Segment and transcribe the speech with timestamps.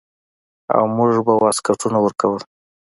[0.75, 2.41] او موږ به واسکټونه ورکول.